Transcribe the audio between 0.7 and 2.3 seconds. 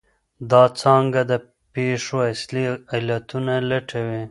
څانګه د پېښو